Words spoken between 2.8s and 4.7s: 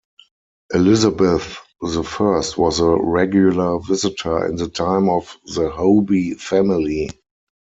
regular visitor in the